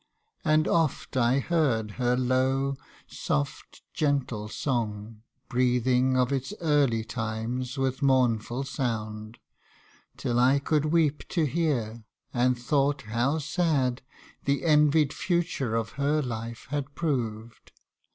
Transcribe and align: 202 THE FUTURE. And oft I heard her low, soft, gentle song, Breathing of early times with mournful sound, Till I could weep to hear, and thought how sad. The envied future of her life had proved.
202 0.41 0.63
THE 0.63 0.63
FUTURE. 0.63 0.79
And 0.79 0.83
oft 0.83 1.17
I 1.17 1.37
heard 1.39 1.91
her 1.91 2.17
low, 2.17 2.75
soft, 3.05 3.83
gentle 3.93 4.47
song, 4.47 5.21
Breathing 5.47 6.17
of 6.17 6.33
early 6.59 7.03
times 7.05 7.77
with 7.77 8.01
mournful 8.01 8.63
sound, 8.63 9.37
Till 10.17 10.39
I 10.39 10.57
could 10.57 10.85
weep 10.85 11.27
to 11.29 11.45
hear, 11.45 12.03
and 12.33 12.57
thought 12.57 13.03
how 13.03 13.37
sad. 13.37 14.01
The 14.45 14.65
envied 14.65 15.13
future 15.13 15.75
of 15.75 15.89
her 16.01 16.23
life 16.23 16.65
had 16.71 16.95
proved. 16.95 17.71